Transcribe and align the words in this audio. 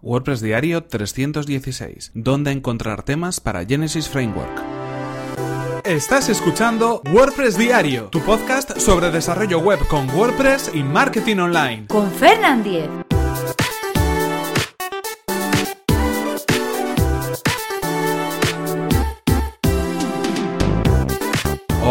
WordPress 0.00 0.40
Diario 0.40 0.84
316. 0.84 2.12
¿Dónde 2.14 2.52
encontrar 2.52 3.02
temas 3.02 3.40
para 3.40 3.64
Genesis 3.64 4.08
Framework? 4.08 4.62
Estás 5.84 6.28
escuchando 6.28 7.02
WordPress 7.12 7.56
Diario, 7.56 8.04
tu 8.04 8.20
podcast 8.20 8.78
sobre 8.78 9.10
desarrollo 9.10 9.58
web 9.58 9.80
con 9.88 10.08
WordPress 10.10 10.70
y 10.74 10.82
marketing 10.82 11.38
online. 11.38 11.86
Con 11.88 12.10
Fernand 12.12 12.62
Diez. 12.62 12.88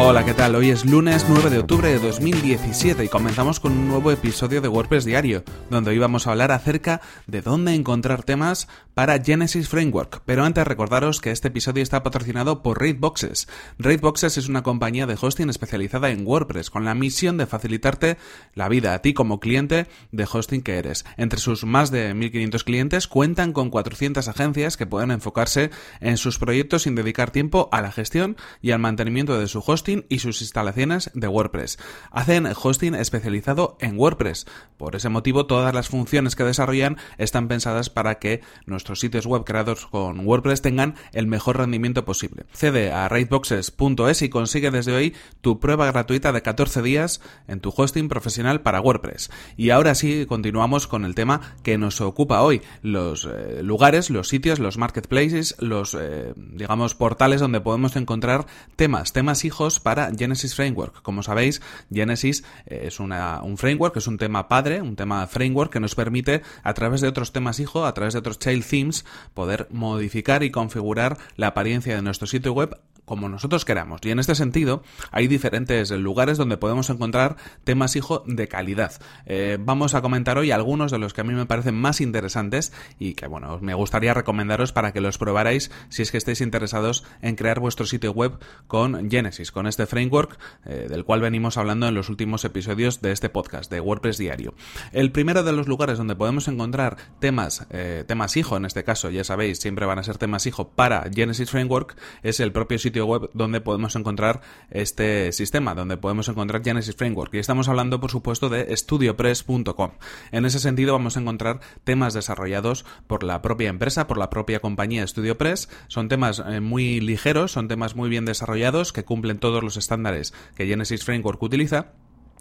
Hola, 0.10 0.24
¿qué 0.24 0.34
tal? 0.34 0.56
Hoy 0.56 0.70
es 0.70 0.86
lunes 0.86 1.26
9 1.28 1.50
de 1.50 1.60
octubre 1.60 1.90
de 1.90 2.00
2017 2.00 3.04
y 3.04 3.10
comenzamos 3.10 3.60
con 3.60 3.74
un 3.74 3.90
nuevo 3.90 4.10
episodio 4.10 4.62
de 4.62 4.70
WordPress 4.70 5.04
Diario, 5.04 5.44
donde 5.70 5.92
hoy 5.92 5.98
vamos 5.98 6.26
a 6.26 6.32
hablar 6.32 6.54
acerca 6.54 7.02
de 7.26 7.42
dónde 7.42 7.74
encontrar 7.74 8.24
temas 8.24 8.70
para 8.94 9.22
Genesis 9.22 9.68
Framework. 9.68 10.22
Pero 10.26 10.46
antes 10.46 10.66
recordaros 10.66 11.20
que 11.20 11.32
este 11.32 11.50
episodio 11.50 11.84
está 11.84 12.04
patrocinado 12.04 12.64
por 12.64 12.80
Raidboxes. 12.80 13.50
Raidboxes 13.80 14.38
es 14.38 14.48
una 14.48 14.64
compañía 14.64 15.08
de 15.08 15.18
hosting 15.20 15.50
especializada 15.50 16.10
en 16.10 16.26
WordPress, 16.26 16.70
con 16.70 16.86
la 16.86 16.96
misión 16.96 17.36
de 17.36 17.46
facilitarte 17.46 18.18
la 18.56 18.70
vida 18.70 18.94
a 18.94 19.02
ti 19.02 19.14
como 19.14 19.42
cliente 19.42 19.88
de 20.14 20.24
hosting 20.32 20.62
que 20.62 20.78
eres. 20.78 21.04
Entre 21.18 21.42
sus 21.42 21.66
más 21.66 21.92
de 21.92 22.14
1500 22.14 22.64
clientes 22.64 23.10
cuentan 23.10 23.52
con 23.52 23.70
400 23.70 24.26
agencias 24.30 24.78
que 24.78 24.88
pueden 24.88 25.12
enfocarse 25.12 25.70
en 26.00 26.16
sus 26.16 26.40
proyectos 26.40 26.84
sin 26.84 26.96
dedicar 26.96 27.32
tiempo 27.32 27.68
a 27.74 27.82
la 27.82 27.92
gestión 27.92 28.38
y 28.62 28.72
al 28.72 28.80
mantenimiento 28.80 29.38
de 29.38 29.50
su 29.50 29.62
hosting 29.68 29.97
y 30.10 30.20
sus 30.20 30.42
instalaciones 30.42 31.12
de 31.14 31.28
WordPress. 31.28 31.78
Hacen 32.12 32.48
hosting 32.48 32.96
especializado 32.96 33.78
en 33.80 33.98
WordPress. 33.98 34.46
Por 34.78 34.96
ese 34.96 35.10
motivo, 35.10 35.46
todas 35.46 35.74
las 35.74 35.90
funciones 35.90 36.36
que 36.36 36.44
desarrollan 36.44 36.98
están 37.18 37.48
pensadas 37.48 37.90
para 37.90 38.20
que 38.20 38.42
nuestros 38.66 39.00
sitios 39.00 39.26
web 39.26 39.44
creados 39.44 39.88
con 39.88 40.26
WordPress 40.26 40.62
tengan 40.62 40.96
el 41.14 41.28
mejor 41.28 41.58
rendimiento 41.58 42.06
posible. 42.06 42.46
Cede 42.54 42.92
a 42.92 43.08
raidboxes.es 43.10 44.22
y 44.22 44.30
consigue 44.30 44.72
desde 44.72 44.94
hoy 44.94 45.16
tu 45.42 45.60
prueba 45.60 45.88
gratuita 45.88 46.32
de 46.32 46.42
14 46.42 46.82
días 46.82 47.22
en 47.48 47.60
tu 47.60 47.74
hosting 47.76 48.10
profesional 48.10 48.62
para 48.62 48.82
WordPress. 48.82 49.32
Y 49.56 49.70
ahora 49.70 49.96
sí, 49.96 50.26
continuamos 50.28 50.88
con 50.88 51.06
el 51.06 51.16
tema 51.16 51.56
que 51.64 51.78
nos 51.78 52.02
ocupa 52.02 52.42
hoy, 52.42 52.62
los 52.82 53.26
eh, 53.26 53.62
lugares, 53.64 54.10
los 54.10 54.28
sitios, 54.28 54.60
los 54.60 54.78
marketplaces, 54.78 55.56
los, 55.60 55.96
eh, 56.00 56.34
digamos, 56.36 56.96
portales 56.96 57.42
donde 57.42 57.62
podemos 57.62 57.96
encontrar 57.96 58.46
temas, 58.76 59.14
temas 59.14 59.46
hijos 59.46 59.80
para 59.88 60.12
Genesis 60.14 60.54
Framework. 60.54 61.02
Como 61.02 61.24
sabéis, 61.24 61.62
Genesis 61.90 62.44
eh, 62.66 62.88
es 62.88 63.00
una, 63.00 63.42
un 63.42 63.58
framework, 63.58 63.96
es 63.96 64.08
un 64.08 64.18
tema 64.18 64.50
padre, 64.50 64.82
un 64.82 64.98
tema 64.98 65.26
framework 65.28 65.72
que 65.72 65.80
nos 65.80 65.96
permite, 65.96 66.42
a 66.62 66.74
través 66.74 67.00
de 67.00 67.08
otros 67.08 67.32
temas 67.32 67.62
hijo, 67.62 67.86
a 67.86 67.94
través 67.94 68.12
de 68.12 68.20
otros 68.20 68.38
child 68.38 68.66
themes, 68.70 69.06
poder 69.34 69.70
modificar 69.72 70.44
y 70.44 70.52
configurar 70.52 71.18
la 71.38 71.48
apariencia 71.48 71.96
de 71.96 72.02
nuestro 72.02 72.28
sitio 72.28 72.52
web 72.52 72.78
como 73.08 73.30
nosotros 73.30 73.64
queramos. 73.64 74.02
Y 74.04 74.12
en 74.12 74.20
este 74.20 74.36
sentido, 74.36 74.84
hay 75.12 75.28
diferentes 75.28 75.92
lugares 75.92 76.38
donde 76.38 76.58
podemos 76.58 76.90
encontrar 76.90 77.38
temas 77.64 77.96
hijo 77.96 78.22
de 78.28 78.50
calidad. 78.50 78.92
Eh, 79.26 79.58
vamos 79.62 79.96
a 79.96 80.02
comentar 80.02 80.38
hoy 80.38 80.52
algunos 80.52 80.92
de 80.92 81.00
los 81.00 81.14
que 81.14 81.22
a 81.22 81.24
mí 81.24 81.34
me 81.34 81.46
parecen 81.46 81.74
más 81.74 82.02
interesantes 82.02 82.74
y 83.00 83.14
que, 83.14 83.28
bueno, 83.28 83.60
me 83.62 83.74
gustaría 83.76 84.14
recomendaros 84.14 84.74
para 84.74 84.92
que 84.92 85.00
los 85.00 85.18
probarais 85.18 85.72
si 85.88 86.02
es 86.02 86.12
que 86.12 86.18
estáis 86.18 86.42
interesados 86.42 87.06
en 87.22 87.38
crear 87.38 87.62
vuestro 87.62 87.86
sitio 87.86 88.12
web 88.12 88.40
con 88.68 89.10
Genesis, 89.10 89.54
con 89.54 89.68
este 89.68 89.86
framework 89.86 90.38
eh, 90.66 90.88
del 90.90 91.06
cual 91.06 91.22
venimos 91.22 91.58
hablando 91.58 91.88
en 91.88 91.96
los 91.96 92.10
últimos 92.10 92.44
episodios 92.44 93.02
de 93.02 93.14
este 93.14 93.30
podcast, 93.30 93.72
de 93.72 93.80
WordPress 93.80 94.18
Diario. 94.18 94.54
El 94.92 95.14
primero 95.14 95.44
de 95.44 95.54
los 95.54 95.70
lugares 95.70 95.98
donde 95.98 96.18
podemos 96.18 96.50
encontrar 96.50 96.98
temas, 97.20 97.68
eh, 97.70 98.04
temas 98.06 98.36
hijo, 98.36 98.58
en 98.58 98.66
este 98.66 98.84
caso, 98.84 99.10
ya 99.10 99.24
sabéis, 99.24 99.60
siempre 99.60 99.86
van 99.86 99.98
a 99.98 100.04
ser 100.04 100.18
temas 100.18 100.46
hijo 100.46 100.72
para 100.72 101.10
Genesis 101.10 101.50
Framework, 101.50 101.96
es 102.22 102.42
el 102.42 102.52
propio 102.52 102.78
sitio 102.78 102.97
web 103.06 103.30
donde 103.34 103.62
podemos 103.62 103.96
encontrar 103.96 104.42
este 104.70 105.32
sistema, 105.32 105.76
donde 105.76 105.98
podemos 105.98 106.28
encontrar 106.30 106.64
Genesis 106.64 106.96
Framework. 106.96 107.34
Y 107.34 107.40
estamos 107.40 107.70
hablando, 107.70 108.00
por 108.00 108.12
supuesto, 108.12 108.50
de 108.50 108.76
studiopress.com. 108.76 109.92
En 110.32 110.46
ese 110.46 110.60
sentido, 110.60 110.94
vamos 110.94 111.18
a 111.18 111.20
encontrar 111.20 111.60
temas 111.84 112.14
desarrollados 112.14 112.86
por 113.08 113.24
la 113.24 113.42
propia 113.42 113.70
empresa, 113.70 114.08
por 114.08 114.18
la 114.18 114.30
propia 114.30 114.60
compañía 114.60 115.06
StudioPress. 115.06 115.70
Son 115.88 116.10
temas 116.10 116.44
eh, 116.46 116.60
muy 116.60 117.00
ligeros, 117.00 117.52
son 117.52 117.68
temas 117.68 117.96
muy 117.96 118.10
bien 118.10 118.26
desarrollados 118.26 118.94
que 118.94 119.06
cumplen 119.06 119.40
todos 119.40 119.64
los 119.64 119.78
estándares 119.78 120.34
que 120.56 120.68
Genesis 120.68 121.04
Framework 121.04 121.42
utiliza 121.42 121.94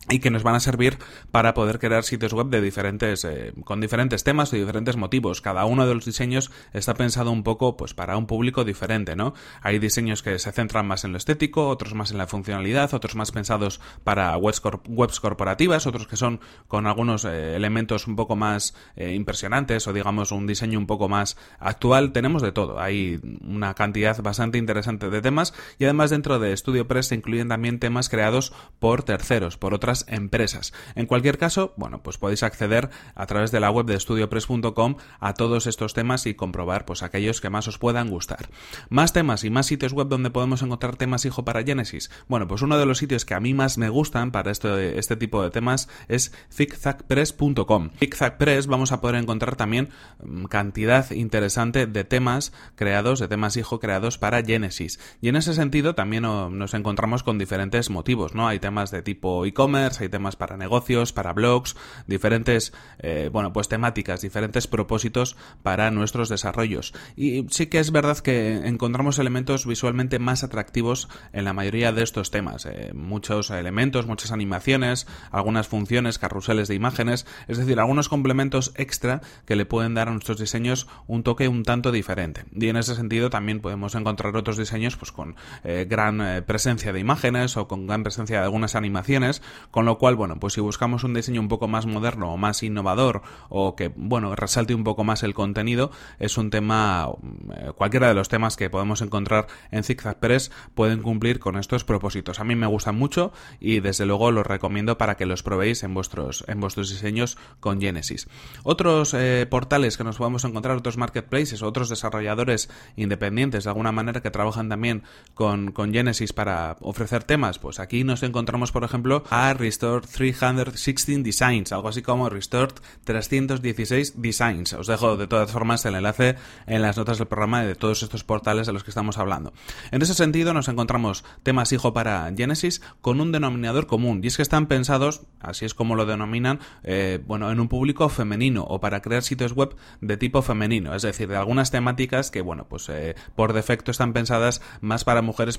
y 0.08 0.20
que 0.20 0.30
nos 0.30 0.42
van 0.42 0.54
a 0.54 0.60
servir 0.60 0.98
para 1.32 1.54
poder 1.54 1.78
crear 1.78 2.04
sitios 2.04 2.32
web 2.32 2.46
de 2.46 2.60
diferentes 2.60 3.24
eh, 3.24 3.52
con 3.64 3.80
diferentes 3.80 4.22
temas 4.24 4.52
y 4.52 4.58
diferentes 4.58 4.96
motivos. 4.96 5.40
Cada 5.40 5.64
uno 5.64 5.86
de 5.86 5.94
los 5.94 6.04
diseños 6.04 6.50
está 6.72 6.94
pensado 6.94 7.30
un 7.32 7.42
poco 7.42 7.76
pues 7.76 7.94
para 7.94 8.16
un 8.16 8.26
público 8.26 8.64
diferente 8.64 9.16
no 9.16 9.34
hay 9.62 9.78
diseños 9.78 10.22
que 10.22 10.38
se 10.38 10.52
centran 10.52 10.86
más 10.86 11.04
en 11.04 11.12
lo 11.12 11.18
estético 11.18 11.68
otros 11.68 11.94
más 11.94 12.10
en 12.10 12.18
la 12.18 12.26
funcionalidad 12.26 12.94
otros 12.94 13.16
más 13.16 13.32
pensados 13.32 13.80
para 14.04 14.36
webs, 14.36 14.62
webs 14.88 15.20
corporativas 15.20 15.86
otros 15.86 16.06
que 16.06 16.16
son 16.16 16.40
con 16.68 16.86
algunos 16.86 17.24
eh, 17.24 17.56
elementos 17.56 18.06
un 18.06 18.16
poco 18.16 18.36
más 18.36 18.74
eh, 18.94 19.14
impresionantes 19.14 19.86
o 19.86 19.92
digamos 19.92 20.32
un 20.32 20.46
diseño 20.46 20.78
un 20.78 20.86
poco 20.86 21.08
más 21.08 21.36
actual. 21.58 22.12
Tenemos 22.12 22.42
de 22.42 22.52
todo. 22.52 22.80
Hay 22.80 23.20
una 23.40 23.74
cantidad 23.74 24.20
bastante 24.22 24.58
interesante 24.58 25.10
de 25.10 25.22
temas 25.22 25.54
y 25.78 25.84
además 25.84 26.10
dentro 26.10 26.38
de 26.38 26.56
StudioPress 26.56 27.08
se 27.08 27.14
incluyen 27.14 27.48
también 27.48 27.78
temas 27.78 28.08
creados 28.08 28.52
por 28.78 29.02
terceros 29.02 29.56
por 29.56 29.74
otras 29.86 30.04
empresas. 30.08 30.72
En 30.96 31.06
cualquier 31.06 31.38
caso, 31.38 31.72
bueno, 31.76 32.02
pues 32.02 32.18
podéis 32.18 32.42
acceder 32.42 32.90
a 33.14 33.26
través 33.26 33.52
de 33.52 33.60
la 33.60 33.70
web 33.70 33.86
de 33.86 34.00
studiopress.com 34.00 34.96
a 35.20 35.34
todos 35.34 35.68
estos 35.68 35.94
temas 35.94 36.26
y 36.26 36.34
comprobar 36.34 36.84
pues 36.84 37.04
aquellos 37.04 37.40
que 37.40 37.50
más 37.50 37.68
os 37.68 37.78
puedan 37.78 38.10
gustar. 38.10 38.48
Más 38.88 39.12
temas 39.12 39.44
y 39.44 39.50
más 39.50 39.66
sitios 39.66 39.92
web 39.92 40.08
donde 40.08 40.30
podemos 40.30 40.62
encontrar 40.62 40.96
temas 40.96 41.24
hijo 41.24 41.44
para 41.44 41.62
Genesis. 41.62 42.10
Bueno, 42.26 42.48
pues 42.48 42.62
uno 42.62 42.78
de 42.78 42.86
los 42.86 42.98
sitios 42.98 43.24
que 43.24 43.34
a 43.34 43.40
mí 43.40 43.54
más 43.54 43.78
me 43.78 43.88
gustan 43.88 44.32
para 44.32 44.50
este, 44.50 44.98
este 44.98 45.14
tipo 45.14 45.40
de 45.40 45.50
temas 45.50 45.88
es 46.08 46.32
zigzagpress.com. 46.52 47.90
Zigzagpress 48.00 48.66
vamos 48.66 48.90
a 48.90 49.00
poder 49.00 49.14
encontrar 49.16 49.54
también 49.54 49.90
mm, 50.20 50.46
cantidad 50.46 51.08
interesante 51.12 51.86
de 51.86 52.02
temas 52.02 52.52
creados, 52.74 53.20
de 53.20 53.28
temas 53.28 53.56
hijo 53.56 53.78
creados 53.78 54.18
para 54.18 54.42
Genesis. 54.42 54.98
Y 55.20 55.28
en 55.28 55.36
ese 55.36 55.54
sentido 55.54 55.94
también 55.94 56.24
nos 56.24 56.74
encontramos 56.74 57.22
con 57.22 57.38
diferentes 57.38 57.88
motivos, 57.88 58.34
¿no? 58.34 58.48
Hay 58.48 58.58
temas 58.58 58.90
de 58.90 59.02
tipo 59.02 59.46
e-commerce, 59.46 59.75
hay 59.76 60.08
temas 60.08 60.36
para 60.36 60.56
negocios, 60.56 61.12
para 61.12 61.32
blogs, 61.32 61.76
diferentes, 62.06 62.72
eh, 62.98 63.30
bueno, 63.32 63.52
pues 63.52 63.68
temáticas, 63.68 64.22
diferentes 64.22 64.66
propósitos 64.66 65.36
para 65.62 65.90
nuestros 65.90 66.28
desarrollos. 66.28 66.94
Y 67.16 67.46
sí 67.50 67.66
que 67.66 67.78
es 67.78 67.92
verdad 67.92 68.18
que 68.18 68.66
encontramos 68.66 69.18
elementos 69.18 69.66
visualmente 69.66 70.18
más 70.18 70.44
atractivos 70.44 71.08
en 71.32 71.44
la 71.44 71.52
mayoría 71.52 71.92
de 71.92 72.02
estos 72.02 72.30
temas. 72.30 72.66
Eh, 72.66 72.92
muchos 72.94 73.50
elementos, 73.50 74.06
muchas 74.06 74.32
animaciones, 74.32 75.06
algunas 75.30 75.68
funciones, 75.68 76.18
carruseles 76.18 76.68
de 76.68 76.74
imágenes, 76.74 77.26
es 77.48 77.58
decir, 77.58 77.78
algunos 77.78 78.08
complementos 78.08 78.72
extra 78.76 79.20
que 79.44 79.56
le 79.56 79.66
pueden 79.66 79.94
dar 79.94 80.08
a 80.08 80.12
nuestros 80.12 80.38
diseños 80.38 80.86
un 81.06 81.22
toque 81.22 81.48
un 81.48 81.62
tanto 81.64 81.92
diferente. 81.92 82.44
Y 82.52 82.68
en 82.68 82.76
ese 82.76 82.94
sentido 82.94 83.30
también 83.30 83.60
podemos 83.60 83.94
encontrar 83.94 84.36
otros 84.36 84.56
diseños 84.56 84.96
pues 84.96 85.12
con 85.12 85.36
eh, 85.64 85.86
gran 85.88 86.44
presencia 86.46 86.92
de 86.92 87.00
imágenes 87.00 87.56
o 87.56 87.68
con 87.68 87.86
gran 87.86 88.02
presencia 88.02 88.38
de 88.38 88.44
algunas 88.44 88.74
animaciones, 88.74 89.42
con 89.70 89.84
lo 89.84 89.98
cual, 89.98 90.16
bueno, 90.16 90.38
pues 90.38 90.54
si 90.54 90.60
buscamos 90.60 91.04
un 91.04 91.14
diseño 91.14 91.40
un 91.40 91.48
poco 91.48 91.68
más 91.68 91.86
moderno 91.86 92.32
o 92.32 92.36
más 92.36 92.62
innovador 92.62 93.22
o 93.48 93.76
que, 93.76 93.92
bueno, 93.94 94.34
resalte 94.34 94.74
un 94.74 94.84
poco 94.84 95.04
más 95.04 95.22
el 95.22 95.34
contenido, 95.34 95.90
es 96.18 96.38
un 96.38 96.50
tema, 96.50 97.08
eh, 97.54 97.72
cualquiera 97.74 98.08
de 98.08 98.14
los 98.14 98.28
temas 98.28 98.56
que 98.56 98.70
podemos 98.70 99.02
encontrar 99.02 99.46
en 99.70 99.84
ZigZagPress 99.84 100.50
pueden 100.74 101.02
cumplir 101.02 101.38
con 101.38 101.56
estos 101.56 101.84
propósitos. 101.84 102.40
A 102.40 102.44
mí 102.44 102.54
me 102.54 102.66
gustan 102.66 102.96
mucho 102.96 103.32
y 103.60 103.80
desde 103.80 104.06
luego 104.06 104.30
los 104.30 104.46
recomiendo 104.46 104.98
para 104.98 105.16
que 105.16 105.26
los 105.26 105.42
probéis 105.42 105.82
en 105.82 105.94
vuestros, 105.94 106.44
en 106.48 106.60
vuestros 106.60 106.90
diseños 106.90 107.38
con 107.60 107.80
Genesis. 107.80 108.28
Otros 108.62 109.14
eh, 109.14 109.46
portales 109.48 109.96
que 109.96 110.04
nos 110.04 110.16
podemos 110.16 110.44
encontrar, 110.44 110.76
otros 110.76 110.96
marketplaces, 110.96 111.62
otros 111.62 111.88
desarrolladores 111.88 112.70
independientes 112.96 113.64
de 113.64 113.70
alguna 113.70 113.92
manera 113.92 114.20
que 114.20 114.30
trabajan 114.30 114.68
también 114.68 115.02
con, 115.34 115.72
con 115.72 115.92
Genesis 115.92 116.32
para 116.32 116.76
ofrecer 116.80 117.24
temas, 117.24 117.58
pues 117.58 117.80
aquí 117.80 118.04
nos 118.04 118.22
encontramos, 118.22 118.72
por 118.72 118.84
ejemplo, 118.84 119.24
a 119.30 119.54
Restored 119.56 120.08
316 120.08 121.22
Designs, 121.22 121.72
algo 121.72 121.88
así 121.88 122.02
como 122.02 122.28
Restored 122.30 122.74
316 123.04 124.20
Designs. 124.20 124.72
Os 124.72 124.86
dejo 124.86 125.16
de 125.16 125.26
todas 125.26 125.50
formas 125.50 125.84
el 125.84 125.94
enlace 125.94 126.36
en 126.66 126.82
las 126.82 126.96
notas 126.96 127.18
del 127.18 127.26
programa 127.26 127.62
de 127.62 127.74
todos 127.74 128.02
estos 128.02 128.24
portales 128.24 128.66
de 128.66 128.72
los 128.72 128.84
que 128.84 128.90
estamos 128.90 129.18
hablando. 129.18 129.52
En 129.90 130.02
ese 130.02 130.14
sentido 130.14 130.54
nos 130.54 130.68
encontramos 130.68 131.24
temas 131.42 131.72
hijo 131.72 131.92
para 131.92 132.32
Genesis 132.36 132.80
con 133.00 133.20
un 133.20 133.32
denominador 133.32 133.86
común 133.86 134.20
y 134.22 134.28
es 134.28 134.36
que 134.36 134.42
están 134.42 134.66
pensados, 134.66 135.22
así 135.40 135.64
es 135.64 135.74
como 135.74 135.94
lo 135.94 136.06
denominan, 136.06 136.60
eh, 136.84 137.20
bueno, 137.26 137.50
en 137.50 137.60
un 137.60 137.68
público 137.68 138.08
femenino 138.08 138.62
o 138.62 138.80
para 138.80 139.02
crear 139.02 139.22
sitios 139.22 139.52
web 139.52 139.76
de 140.00 140.16
tipo 140.16 140.42
femenino, 140.42 140.94
es 140.94 141.02
decir, 141.02 141.28
de 141.28 141.36
algunas 141.36 141.70
temáticas 141.70 142.30
que, 142.30 142.40
bueno, 142.40 142.66
pues 142.68 142.88
eh, 142.88 143.14
por 143.34 143.52
defecto 143.52 143.90
están 143.90 144.12
pensadas 144.12 144.62
más 144.80 145.04
para 145.04 145.22
mujeres 145.22 145.58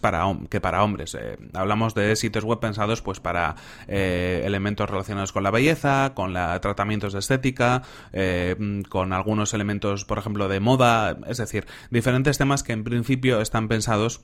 que 0.49 0.61
para 0.61 0.83
hombres. 0.83 1.15
Eh, 1.15 1.37
hablamos 1.53 1.93
de 1.93 2.15
sitios 2.15 2.43
web 2.43 2.59
pensados 2.59 3.01
pues 3.01 3.19
para 3.19 3.55
eh, 3.87 4.41
elementos 4.45 4.89
relacionados 4.89 5.31
con 5.31 5.43
la 5.43 5.51
belleza, 5.51 6.13
con 6.13 6.33
la, 6.33 6.59
tratamientos 6.61 7.13
de 7.13 7.19
estética, 7.19 7.83
eh, 8.13 8.55
con 8.89 9.13
algunos 9.13 9.53
elementos, 9.53 10.05
por 10.05 10.17
ejemplo, 10.17 10.47
de 10.47 10.59
moda, 10.59 11.17
es 11.27 11.37
decir, 11.37 11.65
diferentes 11.89 12.37
temas 12.37 12.63
que 12.63 12.73
en 12.73 12.83
principio 12.83 13.41
están 13.41 13.67
pensados 13.67 14.21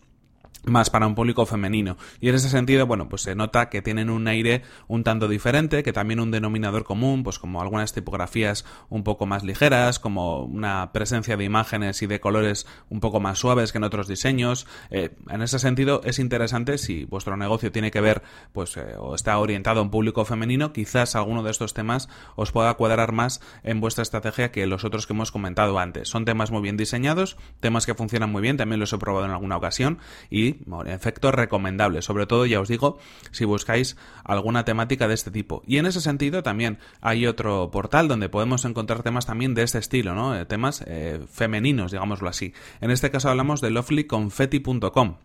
más 0.65 0.89
para 0.89 1.07
un 1.07 1.15
público 1.15 1.45
femenino. 1.45 1.97
Y 2.19 2.29
en 2.29 2.35
ese 2.35 2.49
sentido, 2.49 2.87
bueno, 2.87 3.09
pues 3.09 3.23
se 3.23 3.35
nota 3.35 3.69
que 3.69 3.81
tienen 3.81 4.09
un 4.09 4.27
aire 4.27 4.63
un 4.87 5.03
tanto 5.03 5.27
diferente, 5.27 5.83
que 5.83 5.93
también 5.93 6.19
un 6.19 6.31
denominador 6.31 6.83
común, 6.83 7.23
pues 7.23 7.39
como 7.39 7.61
algunas 7.61 7.93
tipografías 7.93 8.65
un 8.89 9.03
poco 9.03 9.25
más 9.25 9.43
ligeras, 9.43 9.99
como 9.99 10.43
una 10.43 10.91
presencia 10.93 11.37
de 11.37 11.43
imágenes 11.43 12.01
y 12.01 12.07
de 12.07 12.19
colores 12.19 12.65
un 12.89 12.99
poco 12.99 13.19
más 13.19 13.39
suaves 13.39 13.71
que 13.71 13.77
en 13.77 13.83
otros 13.83 14.07
diseños. 14.07 14.67
Eh, 14.89 15.15
en 15.29 15.41
ese 15.41 15.59
sentido, 15.59 16.01
es 16.03 16.19
interesante 16.19 16.77
si 16.77 17.05
vuestro 17.05 17.35
negocio 17.37 17.71
tiene 17.71 17.91
que 17.91 18.01
ver, 18.01 18.23
pues, 18.53 18.77
eh, 18.77 18.95
o 18.97 19.15
está 19.15 19.37
orientado 19.37 19.79
a 19.79 19.83
un 19.83 19.91
público 19.91 20.25
femenino, 20.25 20.73
quizás 20.73 21.15
alguno 21.15 21.43
de 21.43 21.51
estos 21.51 21.73
temas 21.73 22.09
os 22.35 22.51
pueda 22.51 22.73
cuadrar 22.75 23.11
más 23.11 23.41
en 23.63 23.81
vuestra 23.81 24.01
estrategia 24.01 24.51
que 24.51 24.65
los 24.65 24.85
otros 24.85 25.07
que 25.07 25.13
hemos 25.13 25.31
comentado 25.31 25.77
antes. 25.79 26.07
Son 26.07 26.25
temas 26.25 26.51
muy 26.51 26.61
bien 26.61 26.77
diseñados, 26.77 27.37
temas 27.59 27.85
que 27.85 27.93
funcionan 27.93 28.31
muy 28.31 28.41
bien, 28.41 28.57
también 28.57 28.79
los 28.79 28.93
he 28.93 28.97
probado 28.97 29.25
en 29.25 29.31
alguna 29.31 29.57
ocasión 29.57 29.99
y 30.29 30.52
efecto 30.85 31.31
recomendable, 31.31 32.01
sobre 32.01 32.25
todo 32.25 32.45
ya 32.45 32.59
os 32.59 32.67
digo 32.67 32.97
si 33.31 33.45
buscáis 33.45 33.97
alguna 34.23 34.65
temática 34.65 35.07
de 35.07 35.13
este 35.13 35.31
tipo. 35.31 35.63
Y 35.65 35.77
en 35.77 35.85
ese 35.85 36.01
sentido 36.01 36.43
también 36.43 36.79
hay 37.01 37.27
otro 37.27 37.71
portal 37.71 38.07
donde 38.07 38.29
podemos 38.29 38.65
encontrar 38.65 39.03
temas 39.03 39.25
también 39.25 39.53
de 39.53 39.63
este 39.63 39.79
estilo, 39.79 40.15
¿no? 40.15 40.35
Eh, 40.35 40.45
temas 40.45 40.83
eh, 40.87 41.19
femeninos, 41.31 41.91
digámoslo 41.91 42.29
así. 42.29 42.53
En 42.81 42.91
este 42.91 43.11
caso 43.11 43.29
hablamos 43.29 43.61
de 43.61 43.71
lovelyconfetti.com. 43.71 45.17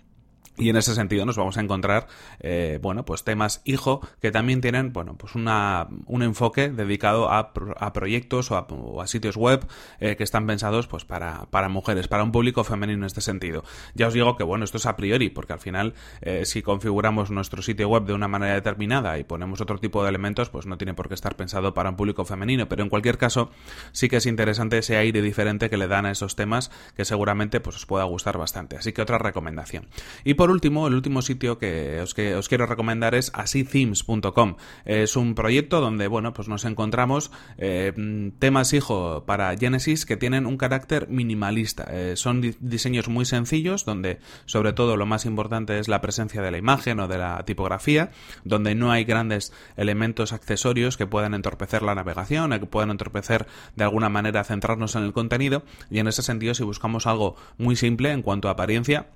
Y 0.58 0.70
en 0.70 0.76
ese 0.76 0.94
sentido 0.94 1.24
nos 1.24 1.36
vamos 1.36 1.56
a 1.56 1.60
encontrar, 1.60 2.08
eh, 2.40 2.78
bueno, 2.82 3.04
pues 3.04 3.22
temas 3.22 3.62
hijo 3.64 4.00
que 4.20 4.32
también 4.32 4.60
tienen, 4.60 4.92
bueno, 4.92 5.16
pues 5.16 5.36
una, 5.36 5.86
un 6.06 6.22
enfoque 6.22 6.68
dedicado 6.68 7.30
a, 7.30 7.52
a 7.76 7.92
proyectos 7.92 8.50
o 8.50 9.00
a, 9.00 9.06
sitios 9.06 9.36
web 9.36 9.66
eh, 10.00 10.16
que 10.16 10.24
están 10.24 10.46
pensados, 10.46 10.88
pues 10.88 11.04
para, 11.04 11.46
para 11.50 11.68
mujeres, 11.68 12.08
para 12.08 12.24
un 12.24 12.32
público 12.32 12.64
femenino 12.64 12.98
en 12.98 13.04
este 13.04 13.20
sentido. 13.20 13.62
Ya 13.94 14.08
os 14.08 14.14
digo 14.14 14.36
que, 14.36 14.42
bueno, 14.42 14.64
esto 14.64 14.78
es 14.78 14.86
a 14.86 14.96
priori, 14.96 15.30
porque 15.30 15.52
al 15.52 15.60
final, 15.60 15.94
eh, 16.20 16.44
si 16.44 16.62
configuramos 16.62 17.30
nuestro 17.30 17.62
sitio 17.62 17.88
web 17.88 18.04
de 18.04 18.12
una 18.12 18.28
manera 18.28 18.54
determinada 18.54 19.18
y 19.18 19.24
ponemos 19.24 19.60
otro 19.60 19.78
tipo 19.78 20.02
de 20.02 20.08
elementos, 20.08 20.50
pues 20.50 20.66
no 20.66 20.76
tiene 20.76 20.94
por 20.94 21.08
qué 21.08 21.14
estar 21.14 21.36
pensado 21.36 21.72
para 21.72 21.90
un 21.90 21.96
público 21.96 22.24
femenino. 22.24 22.68
Pero 22.68 22.82
en 22.82 22.88
cualquier 22.88 23.16
caso, 23.16 23.50
sí 23.92 24.08
que 24.08 24.16
es 24.16 24.26
interesante 24.26 24.78
ese 24.78 24.96
aire 24.96 25.22
diferente 25.22 25.70
que 25.70 25.76
le 25.76 25.86
dan 25.86 26.06
a 26.06 26.10
esos 26.10 26.34
temas 26.36 26.70
que 26.96 27.04
seguramente 27.04 27.60
pues 27.60 27.76
os 27.76 27.86
pueda 27.86 28.04
gustar 28.04 28.38
bastante. 28.38 28.76
Así 28.76 28.92
que 28.92 29.02
otra 29.02 29.18
recomendación. 29.18 29.86
Y 30.24 30.34
por 30.34 30.47
último, 30.50 30.86
el 30.88 30.94
último 30.94 31.22
sitio 31.22 31.58
que 31.58 32.00
os, 32.00 32.14
quiero 32.48 32.66
recomendar 32.66 33.14
es 33.14 33.30
asithemes.com. 33.34 34.56
Es 34.84 35.16
un 35.16 35.34
proyecto 35.34 35.80
donde, 35.80 36.06
bueno, 36.08 36.32
pues 36.32 36.48
nos 36.48 36.64
encontramos 36.64 37.30
eh, 37.56 38.32
temas 38.38 38.72
hijo 38.72 39.24
para 39.26 39.56
Genesis 39.56 40.06
que 40.06 40.16
tienen 40.16 40.46
un 40.46 40.56
carácter 40.56 41.08
minimalista. 41.08 41.86
Eh, 41.90 42.16
son 42.16 42.42
diseños 42.60 43.08
muy 43.08 43.24
sencillos 43.24 43.84
donde, 43.84 44.18
sobre 44.46 44.72
todo, 44.72 44.96
lo 44.96 45.06
más 45.06 45.24
importante 45.24 45.78
es 45.78 45.88
la 45.88 46.00
presencia 46.00 46.42
de 46.42 46.50
la 46.50 46.58
imagen 46.58 47.00
o 47.00 47.08
de 47.08 47.18
la 47.18 47.44
tipografía, 47.44 48.10
donde 48.44 48.74
no 48.74 48.90
hay 48.90 49.04
grandes 49.04 49.52
elementos 49.76 50.32
accesorios 50.32 50.96
que 50.96 51.06
puedan 51.06 51.34
entorpecer 51.34 51.82
la 51.82 51.94
navegación, 51.94 52.50
que 52.58 52.66
puedan 52.66 52.90
entorpecer 52.90 53.46
de 53.76 53.84
alguna 53.84 54.08
manera 54.08 54.44
centrarnos 54.44 54.96
en 54.96 55.04
el 55.04 55.12
contenido. 55.12 55.62
Y 55.90 55.98
en 55.98 56.08
ese 56.08 56.22
sentido, 56.22 56.54
si 56.54 56.64
buscamos 56.64 57.06
algo 57.06 57.36
muy 57.56 57.76
simple 57.76 58.12
en 58.12 58.22
cuanto 58.22 58.48
a 58.48 58.52
apariencia, 58.52 59.06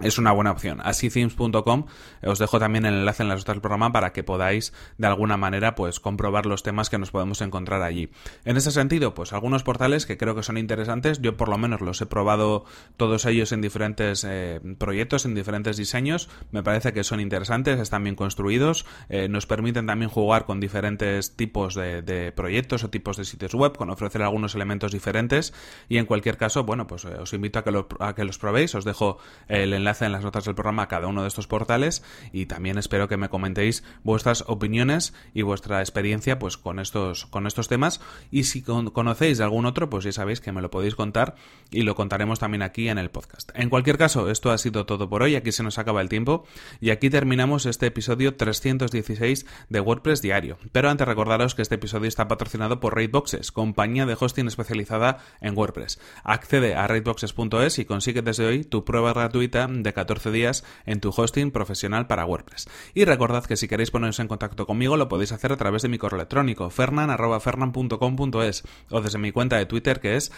es 0.00 0.18
una 0.18 0.32
buena 0.32 0.50
opción. 0.50 0.80
Así 0.82 1.10
themes.com 1.10 1.84
os 2.22 2.38
dejo 2.38 2.58
también 2.58 2.86
el 2.86 2.94
enlace 2.94 3.22
en 3.22 3.28
las 3.28 3.40
notas 3.40 3.56
del 3.56 3.60
programa 3.60 3.92
para 3.92 4.12
que 4.12 4.24
podáis 4.24 4.72
de 4.96 5.06
alguna 5.06 5.36
manera 5.36 5.74
pues 5.74 6.00
comprobar 6.00 6.46
los 6.46 6.62
temas 6.62 6.88
que 6.88 6.98
nos 6.98 7.10
podemos 7.10 7.40
encontrar 7.40 7.82
allí. 7.82 8.10
En 8.44 8.56
ese 8.56 8.70
sentido, 8.70 9.14
pues 9.14 9.32
algunos 9.32 9.62
portales 9.62 10.06
que 10.06 10.16
creo 10.16 10.34
que 10.34 10.42
son 10.42 10.56
interesantes, 10.56 11.20
yo 11.20 11.36
por 11.36 11.48
lo 11.48 11.58
menos 11.58 11.80
los 11.80 12.00
he 12.00 12.06
probado 12.06 12.64
todos 12.96 13.26
ellos 13.26 13.52
en 13.52 13.60
diferentes 13.60 14.24
eh, 14.28 14.60
proyectos, 14.78 15.26
en 15.26 15.34
diferentes 15.34 15.76
diseños, 15.76 16.28
me 16.50 16.62
parece 16.62 16.92
que 16.92 17.04
son 17.04 17.20
interesantes, 17.20 17.78
están 17.78 18.04
bien 18.04 18.16
construidos, 18.16 18.86
eh, 19.08 19.28
nos 19.28 19.46
permiten 19.46 19.86
también 19.86 20.10
jugar 20.10 20.46
con 20.46 20.60
diferentes 20.60 21.36
tipos 21.36 21.74
de, 21.74 22.32
proyectos 22.34 22.84
o 22.84 22.90
tipos 22.90 23.16
de 23.16 23.24
sitios 23.24 23.54
web, 23.54 23.76
con 23.76 23.90
ofrecer 23.90 24.22
algunos 24.22 24.54
elementos 24.54 24.92
diferentes 24.92 25.52
y 25.88 25.98
en 25.98 26.06
cualquier 26.06 26.36
caso, 26.36 26.64
bueno, 26.64 26.86
pues 26.86 27.04
eh, 27.04 27.14
os 27.20 27.32
invito 27.32 27.58
a 27.58 27.64
que, 27.64 27.84
a 27.98 28.14
que 28.14 28.24
los 28.24 28.38
probéis, 28.38 28.74
os 28.74 28.84
dejo 28.84 29.18
el 29.48 29.72
enlace 29.72 29.81
enlace 29.82 30.04
en 30.04 30.12
las 30.12 30.22
notas 30.22 30.44
del 30.44 30.54
programa 30.54 30.84
a 30.84 30.88
cada 30.88 31.08
uno 31.08 31.22
de 31.22 31.28
estos 31.28 31.46
portales 31.46 32.02
y 32.32 32.46
también 32.46 32.78
espero 32.78 33.08
que 33.08 33.16
me 33.16 33.28
comentéis 33.28 33.82
vuestras 34.04 34.44
opiniones 34.46 35.12
y 35.34 35.42
vuestra 35.42 35.80
experiencia 35.80 36.38
pues 36.38 36.56
con 36.56 36.78
estos 36.78 37.26
con 37.26 37.46
estos 37.46 37.68
temas 37.68 38.00
y 38.30 38.44
si 38.44 38.62
conocéis 38.62 39.40
algún 39.40 39.66
otro 39.66 39.90
pues 39.90 40.04
ya 40.04 40.12
sabéis 40.12 40.40
que 40.40 40.52
me 40.52 40.62
lo 40.62 40.70
podéis 40.70 40.94
contar 40.94 41.34
y 41.70 41.82
lo 41.82 41.94
contaremos 41.94 42.38
también 42.38 42.62
aquí 42.62 42.88
en 42.88 42.98
el 42.98 43.10
podcast. 43.10 43.50
En 43.54 43.68
cualquier 43.68 43.98
caso, 43.98 44.30
esto 44.30 44.50
ha 44.50 44.58
sido 44.58 44.86
todo 44.86 45.08
por 45.08 45.22
hoy, 45.22 45.34
aquí 45.34 45.52
se 45.52 45.62
nos 45.62 45.78
acaba 45.78 46.00
el 46.00 46.08
tiempo 46.08 46.44
y 46.80 46.90
aquí 46.90 47.10
terminamos 47.10 47.66
este 47.66 47.86
episodio 47.86 48.36
316 48.36 49.46
de 49.68 49.80
WordPress 49.80 50.22
diario. 50.22 50.58
Pero 50.70 50.90
antes 50.90 51.06
recordaros 51.06 51.54
que 51.54 51.62
este 51.62 51.74
episodio 51.74 52.08
está 52.08 52.28
patrocinado 52.28 52.78
por 52.80 52.94
Raidboxes, 52.94 53.52
compañía 53.52 54.06
de 54.06 54.16
hosting 54.18 54.46
especializada 54.46 55.18
en 55.40 55.56
WordPress. 55.56 55.98
Accede 56.22 56.74
a 56.74 56.86
raidboxes.es 56.86 57.78
y 57.78 57.84
consigue 57.84 58.22
desde 58.22 58.46
hoy 58.46 58.64
tu 58.64 58.84
prueba 58.84 59.12
gratuita 59.12 59.66
de 59.72 59.92
14 59.92 60.30
días 60.30 60.64
en 60.86 61.00
tu 61.00 61.10
hosting 61.16 61.50
profesional 61.50 62.06
para 62.06 62.26
WordPress. 62.26 62.68
Y 62.94 63.04
recordad 63.04 63.44
que 63.44 63.56
si 63.56 63.68
queréis 63.68 63.90
poneros 63.90 64.20
en 64.20 64.28
contacto 64.28 64.66
conmigo 64.66 64.96
lo 64.96 65.08
podéis 65.08 65.32
hacer 65.32 65.52
a 65.52 65.56
través 65.56 65.82
de 65.82 65.88
mi 65.88 65.98
correo 65.98 66.18
electrónico 66.18 66.68
fernan.fernan.com.es 66.70 68.62
o 68.90 69.00
desde 69.00 69.18
mi 69.18 69.32
cuenta 69.32 69.56
de 69.56 69.66
Twitter 69.66 70.00
que 70.00 70.16
es 70.16 70.32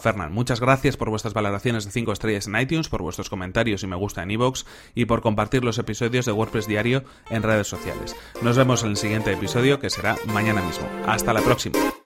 fernan. 0.00 0.32
Muchas 0.32 0.60
gracias 0.60 0.96
por 0.96 1.10
vuestras 1.10 1.34
valoraciones 1.34 1.84
de 1.84 1.90
5 1.90 2.12
estrellas 2.12 2.46
en 2.46 2.56
iTunes, 2.60 2.88
por 2.88 3.02
vuestros 3.02 3.30
comentarios 3.30 3.82
y 3.82 3.86
me 3.86 3.96
gusta 3.96 4.22
en 4.22 4.30
iVoox 4.30 4.64
y 4.94 5.06
por 5.06 5.20
compartir 5.22 5.64
los 5.64 5.78
episodios 5.78 6.26
de 6.26 6.32
WordPress 6.32 6.66
diario 6.66 7.04
en 7.30 7.42
redes 7.42 7.66
sociales. 7.66 8.14
Nos 8.42 8.56
vemos 8.56 8.82
en 8.82 8.90
el 8.90 8.96
siguiente 8.96 9.32
episodio 9.32 9.80
que 9.80 9.90
será 9.90 10.16
mañana 10.26 10.62
mismo. 10.62 10.86
Hasta 11.06 11.32
la 11.32 11.40
próxima. 11.40 11.97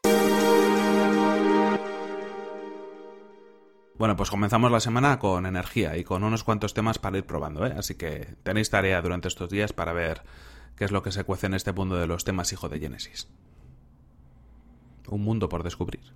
Bueno, 4.03 4.17
pues 4.17 4.31
comenzamos 4.31 4.73
la 4.73 4.81
semana 4.81 5.21
con 5.21 5.47
energía 5.47 5.97
y 5.97 6.03
con 6.03 6.25
unos 6.25 6.43
cuantos 6.43 6.75
temas 6.75 6.99
para 6.99 7.19
ir 7.19 7.25
probando, 7.25 7.65
¿eh? 7.65 7.75
Así 7.79 7.95
que 7.95 8.35
tenéis 8.43 8.69
tarea 8.69 9.01
durante 9.01 9.29
estos 9.29 9.49
días 9.49 9.73
para 9.73 9.93
ver 9.93 10.23
qué 10.75 10.85
es 10.85 10.91
lo 10.91 11.05
que 11.05 11.13
se 11.13 11.23
cuece 11.23 11.47
en 11.47 11.55
este 11.55 11.71
mundo 11.71 11.95
de 11.95 12.09
los 12.09 12.25
temas 12.25 12.53
hijo 12.53 12.69
de 12.69 12.81
Génesis. 12.81 13.29
Un 15.07 15.23
mundo 15.23 15.49
por 15.49 15.63
descubrir. 15.63 16.13